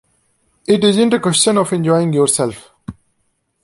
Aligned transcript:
It 0.67 0.83
isn't 0.83 1.13
a 1.13 1.19
question 1.19 1.59
of 1.59 1.71
enjoying 1.71 2.11
yourself. 2.11 2.71